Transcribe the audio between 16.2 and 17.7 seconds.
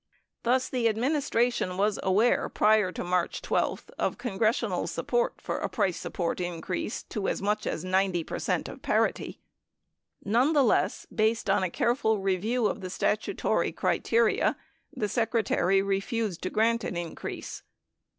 to grant an increase.